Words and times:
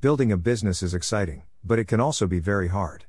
Building 0.00 0.30
a 0.30 0.36
business 0.36 0.80
is 0.80 0.94
exciting, 0.94 1.42
but 1.64 1.80
it 1.80 1.88
can 1.88 1.98
also 1.98 2.28
be 2.28 2.38
very 2.38 2.68
hard. 2.68 3.06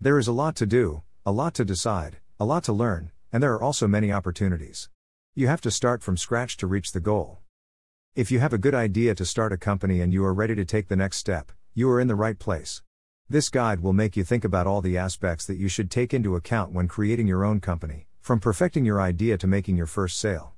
There 0.00 0.18
is 0.18 0.26
a 0.26 0.32
lot 0.32 0.56
to 0.56 0.66
do, 0.66 1.02
a 1.24 1.30
lot 1.30 1.54
to 1.54 1.64
decide, 1.64 2.16
a 2.40 2.44
lot 2.44 2.64
to 2.64 2.72
learn, 2.72 3.12
and 3.32 3.40
there 3.40 3.52
are 3.52 3.62
also 3.62 3.86
many 3.86 4.10
opportunities. 4.10 4.90
You 5.36 5.46
have 5.46 5.60
to 5.60 5.70
start 5.70 6.02
from 6.02 6.16
scratch 6.16 6.56
to 6.56 6.66
reach 6.66 6.90
the 6.90 6.98
goal. 6.98 7.38
If 8.16 8.32
you 8.32 8.40
have 8.40 8.52
a 8.52 8.58
good 8.58 8.74
idea 8.74 9.14
to 9.14 9.24
start 9.24 9.52
a 9.52 9.56
company 9.56 10.00
and 10.00 10.12
you 10.12 10.24
are 10.24 10.34
ready 10.34 10.56
to 10.56 10.64
take 10.64 10.88
the 10.88 10.96
next 10.96 11.18
step, 11.18 11.52
you 11.74 11.88
are 11.88 12.00
in 12.00 12.08
the 12.08 12.16
right 12.16 12.40
place. 12.40 12.82
This 13.30 13.48
guide 13.48 13.78
will 13.78 13.92
make 13.92 14.16
you 14.16 14.24
think 14.24 14.42
about 14.42 14.66
all 14.66 14.80
the 14.80 14.98
aspects 14.98 15.46
that 15.46 15.58
you 15.58 15.68
should 15.68 15.92
take 15.92 16.12
into 16.12 16.34
account 16.34 16.72
when 16.72 16.88
creating 16.88 17.28
your 17.28 17.44
own 17.44 17.60
company, 17.60 18.08
from 18.20 18.40
perfecting 18.40 18.84
your 18.84 19.00
idea 19.00 19.38
to 19.38 19.46
making 19.46 19.76
your 19.76 19.86
first 19.86 20.18
sale. 20.18 20.54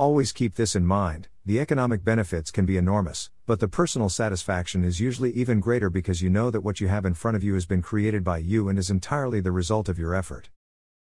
Always 0.00 0.32
keep 0.32 0.54
this 0.54 0.74
in 0.74 0.86
mind 0.86 1.28
the 1.44 1.60
economic 1.60 2.02
benefits 2.02 2.50
can 2.50 2.64
be 2.64 2.78
enormous, 2.78 3.28
but 3.44 3.60
the 3.60 3.68
personal 3.68 4.08
satisfaction 4.08 4.82
is 4.82 4.98
usually 4.98 5.30
even 5.32 5.60
greater 5.60 5.90
because 5.90 6.22
you 6.22 6.30
know 6.30 6.50
that 6.50 6.62
what 6.62 6.80
you 6.80 6.88
have 6.88 7.04
in 7.04 7.12
front 7.12 7.36
of 7.36 7.44
you 7.44 7.52
has 7.52 7.66
been 7.66 7.82
created 7.82 8.24
by 8.24 8.38
you 8.38 8.70
and 8.70 8.78
is 8.78 8.88
entirely 8.88 9.40
the 9.40 9.52
result 9.52 9.90
of 9.90 9.98
your 9.98 10.14
effort. 10.14 10.48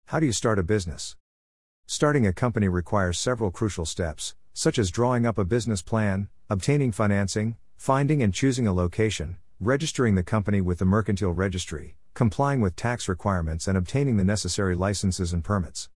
How 0.09 0.20
do 0.20 0.27
you 0.27 0.33
start 0.33 0.59
a 0.59 0.62
business? 0.62 1.16
Starting 1.87 2.27
a 2.27 2.33
company 2.34 2.69
requires 2.69 3.19
several 3.19 3.51
crucial 3.51 3.87
steps, 3.87 4.34
such 4.52 4.79
as 4.79 4.91
drawing 4.91 5.24
up 5.24 5.38
a 5.38 5.46
business 5.46 5.80
plan, 5.80 6.29
obtaining 6.51 6.93
financing, 6.93 7.57
finding 7.79 8.23
and 8.23 8.35
choosing 8.35 8.66
a 8.66 8.74
location, 8.74 9.38
registering 9.60 10.15
the 10.15 10.23
company 10.23 10.60
with 10.60 10.79
the 10.79 10.85
Mercantile 10.85 11.32
Registry, 11.32 11.96
complying 12.12 12.60
with 12.60 12.77
tax 12.77 13.09
requirements, 13.09 13.66
and 13.66 13.79
obtaining 13.79 14.19
the 14.19 14.24
necessary 14.24 14.74
licenses 14.74 15.32
and 15.32 15.43
permits. 15.43 15.88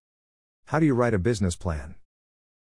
How 0.67 0.79
do 0.79 0.87
you 0.87 0.95
write 0.95 1.13
a 1.13 1.19
business 1.19 1.55
plan? 1.55 1.93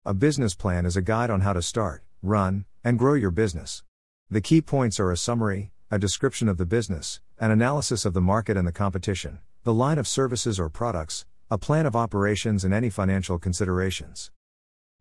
A 0.06 0.14
business 0.14 0.54
plan 0.54 0.86
is 0.86 0.98
a 0.98 1.02
guide 1.02 1.30
on 1.30 1.40
how 1.40 1.54
to 1.54 1.62
start, 1.62 2.04
run, 2.22 2.66
and 2.84 3.00
grow 3.00 3.14
your 3.14 3.32
business. 3.32 3.84
The 4.30 4.42
key 4.42 4.62
points 4.62 5.00
are 5.00 5.14
a 5.14 5.16
summary, 5.16 5.72
a 5.90 5.98
description 5.98 6.50
of 6.50 6.58
the 6.58 6.66
business, 6.66 7.22
an 7.40 7.52
analysis 7.52 8.04
of 8.04 8.14
the 8.14 8.20
market 8.20 8.58
and 8.58 8.68
the 8.68 8.74
competition, 8.74 9.40
the 9.64 9.74
line 9.74 9.98
of 9.98 10.06
services 10.06 10.60
or 10.60 10.68
products, 10.68 11.24
a 11.50 11.58
plan 11.58 11.86
of 11.86 11.96
operations, 11.96 12.66
and 12.66 12.74
any 12.74 12.90
financial 12.90 13.40
considerations. 13.40 14.30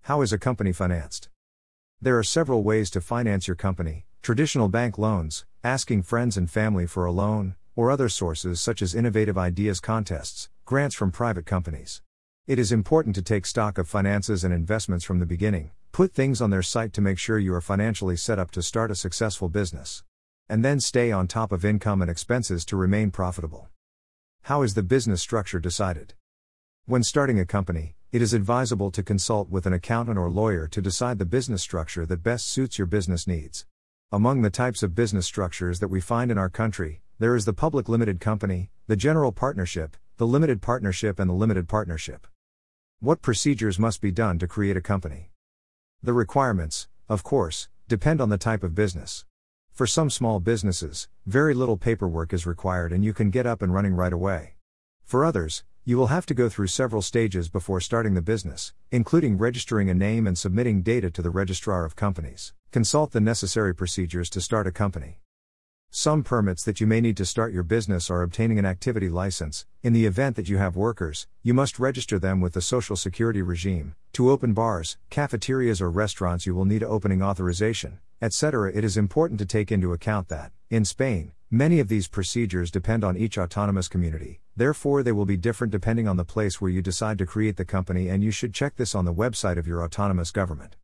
How 0.02 0.20
is 0.20 0.32
a 0.32 0.38
company 0.38 0.70
financed? 0.70 1.28
There 2.00 2.16
are 2.16 2.22
several 2.22 2.62
ways 2.62 2.88
to 2.90 3.00
finance 3.00 3.48
your 3.48 3.56
company 3.56 4.06
traditional 4.22 4.68
bank 4.68 4.98
loans, 4.98 5.44
asking 5.64 6.02
friends 6.02 6.36
and 6.36 6.48
family 6.48 6.86
for 6.86 7.06
a 7.06 7.10
loan, 7.10 7.56
or 7.74 7.90
other 7.90 8.08
sources 8.08 8.60
such 8.60 8.80
as 8.80 8.94
innovative 8.94 9.36
ideas 9.36 9.80
contests, 9.80 10.48
grants 10.64 10.94
from 10.94 11.10
private 11.10 11.44
companies. 11.44 12.02
It 12.44 12.58
is 12.58 12.72
important 12.72 13.14
to 13.14 13.22
take 13.22 13.46
stock 13.46 13.78
of 13.78 13.88
finances 13.88 14.42
and 14.42 14.52
investments 14.52 15.04
from 15.04 15.20
the 15.20 15.26
beginning, 15.26 15.70
put 15.92 16.12
things 16.12 16.42
on 16.42 16.50
their 16.50 16.60
site 16.60 16.92
to 16.94 17.00
make 17.00 17.16
sure 17.16 17.38
you 17.38 17.54
are 17.54 17.60
financially 17.60 18.16
set 18.16 18.36
up 18.36 18.50
to 18.50 18.62
start 18.62 18.90
a 18.90 18.96
successful 18.96 19.48
business. 19.48 20.02
And 20.48 20.64
then 20.64 20.80
stay 20.80 21.12
on 21.12 21.28
top 21.28 21.52
of 21.52 21.64
income 21.64 22.02
and 22.02 22.10
expenses 22.10 22.64
to 22.64 22.76
remain 22.76 23.12
profitable. 23.12 23.68
How 24.42 24.62
is 24.62 24.74
the 24.74 24.82
business 24.82 25.22
structure 25.22 25.60
decided? 25.60 26.14
When 26.84 27.04
starting 27.04 27.38
a 27.38 27.46
company, 27.46 27.94
it 28.10 28.20
is 28.20 28.34
advisable 28.34 28.90
to 28.90 29.04
consult 29.04 29.48
with 29.48 29.64
an 29.64 29.72
accountant 29.72 30.18
or 30.18 30.28
lawyer 30.28 30.66
to 30.66 30.82
decide 30.82 31.20
the 31.20 31.24
business 31.24 31.62
structure 31.62 32.04
that 32.06 32.24
best 32.24 32.48
suits 32.48 32.76
your 32.76 32.88
business 32.88 33.28
needs. 33.28 33.66
Among 34.10 34.42
the 34.42 34.50
types 34.50 34.82
of 34.82 34.96
business 34.96 35.26
structures 35.26 35.78
that 35.78 35.86
we 35.86 36.00
find 36.00 36.28
in 36.28 36.38
our 36.38 36.50
country, 36.50 37.02
there 37.20 37.36
is 37.36 37.44
the 37.44 37.52
public 37.52 37.88
limited 37.88 38.18
company, 38.18 38.72
the 38.88 38.96
general 38.96 39.30
partnership, 39.30 39.96
the 40.16 40.26
limited 40.26 40.60
partnership, 40.60 41.20
and 41.20 41.30
the 41.30 41.34
limited 41.34 41.68
partnership. 41.68 42.26
What 43.02 43.20
procedures 43.20 43.80
must 43.80 44.00
be 44.00 44.12
done 44.12 44.38
to 44.38 44.46
create 44.46 44.76
a 44.76 44.80
company? 44.80 45.32
The 46.04 46.12
requirements, 46.12 46.86
of 47.08 47.24
course, 47.24 47.66
depend 47.88 48.20
on 48.20 48.28
the 48.28 48.38
type 48.38 48.62
of 48.62 48.76
business. 48.76 49.24
For 49.72 49.88
some 49.88 50.08
small 50.08 50.38
businesses, 50.38 51.08
very 51.26 51.52
little 51.52 51.76
paperwork 51.76 52.32
is 52.32 52.46
required 52.46 52.92
and 52.92 53.04
you 53.04 53.12
can 53.12 53.30
get 53.30 53.44
up 53.44 53.60
and 53.60 53.74
running 53.74 53.94
right 53.94 54.12
away. 54.12 54.54
For 55.02 55.24
others, 55.24 55.64
you 55.84 55.96
will 55.96 56.14
have 56.14 56.26
to 56.26 56.34
go 56.34 56.48
through 56.48 56.68
several 56.68 57.02
stages 57.02 57.48
before 57.48 57.80
starting 57.80 58.14
the 58.14 58.22
business, 58.22 58.72
including 58.92 59.36
registering 59.36 59.90
a 59.90 59.94
name 59.94 60.24
and 60.24 60.38
submitting 60.38 60.82
data 60.82 61.10
to 61.10 61.22
the 61.22 61.30
Registrar 61.30 61.84
of 61.84 61.96
Companies. 61.96 62.52
Consult 62.70 63.10
the 63.10 63.20
necessary 63.20 63.74
procedures 63.74 64.30
to 64.30 64.40
start 64.40 64.68
a 64.68 64.70
company. 64.70 65.21
Some 65.94 66.22
permits 66.22 66.64
that 66.64 66.80
you 66.80 66.86
may 66.86 67.02
need 67.02 67.18
to 67.18 67.26
start 67.26 67.52
your 67.52 67.62
business 67.62 68.08
are 68.08 68.22
obtaining 68.22 68.58
an 68.58 68.64
activity 68.64 69.10
license. 69.10 69.66
In 69.82 69.92
the 69.92 70.06
event 70.06 70.36
that 70.36 70.48
you 70.48 70.56
have 70.56 70.74
workers, 70.74 71.26
you 71.42 71.52
must 71.52 71.78
register 71.78 72.18
them 72.18 72.40
with 72.40 72.54
the 72.54 72.62
Social 72.62 72.96
Security 72.96 73.42
regime. 73.42 73.94
To 74.14 74.30
open 74.30 74.54
bars, 74.54 74.96
cafeterias, 75.10 75.82
or 75.82 75.90
restaurants, 75.90 76.46
you 76.46 76.54
will 76.54 76.64
need 76.64 76.82
opening 76.82 77.20
authorization, 77.20 77.98
etc. 78.22 78.72
It 78.74 78.84
is 78.84 78.96
important 78.96 79.38
to 79.40 79.44
take 79.44 79.70
into 79.70 79.92
account 79.92 80.28
that, 80.28 80.52
in 80.70 80.86
Spain, 80.86 81.32
many 81.50 81.78
of 81.78 81.88
these 81.88 82.08
procedures 82.08 82.70
depend 82.70 83.04
on 83.04 83.18
each 83.18 83.36
autonomous 83.36 83.88
community, 83.88 84.40
therefore, 84.56 85.02
they 85.02 85.12
will 85.12 85.26
be 85.26 85.36
different 85.36 85.72
depending 85.72 86.08
on 86.08 86.16
the 86.16 86.24
place 86.24 86.58
where 86.58 86.70
you 86.70 86.80
decide 86.80 87.18
to 87.18 87.26
create 87.26 87.58
the 87.58 87.66
company, 87.66 88.08
and 88.08 88.24
you 88.24 88.30
should 88.30 88.54
check 88.54 88.76
this 88.76 88.94
on 88.94 89.04
the 89.04 89.12
website 89.12 89.58
of 89.58 89.66
your 89.66 89.84
autonomous 89.84 90.30
government. 90.30 90.74